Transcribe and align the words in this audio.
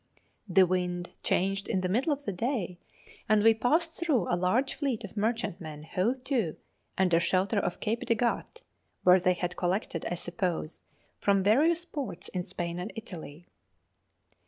The 0.49 0.65
wind 0.65 1.11
changed 1.21 1.67
in 1.67 1.81
the 1.81 1.87
middle 1.87 2.11
of 2.11 2.23
the 2.23 2.33
day, 2.33 2.79
and 3.29 3.43
we 3.43 3.53
passed 3.53 3.93
through 3.93 4.33
a 4.33 4.35
large 4.35 4.73
fleet 4.73 5.03
of 5.03 5.15
merchantmen 5.15 5.83
hove 5.83 6.23
to 6.23 6.55
under 6.97 7.19
shelter 7.19 7.59
of 7.59 7.79
Cape 7.79 8.07
de 8.07 8.15
Gat, 8.15 8.63
where 9.03 9.19
they 9.19 9.33
had 9.33 9.55
collected, 9.55 10.07
I 10.09 10.15
suppose, 10.15 10.81
from 11.19 11.43
various 11.43 11.85
ports 11.85 12.29
in 12.29 12.45
Spain 12.45 12.79
and 12.79 12.91
Italy. 12.95 13.45